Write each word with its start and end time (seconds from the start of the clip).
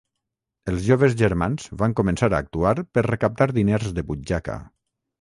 Els 0.71 0.79
joves 0.87 1.13
germans 1.19 1.69
van 1.83 1.95
començar 2.01 2.31
a 2.33 2.39
actuar 2.47 2.75
per 2.97 3.07
recaptar 3.11 3.51
diners 3.63 3.97
de 4.01 4.09
butxaca. 4.13 4.61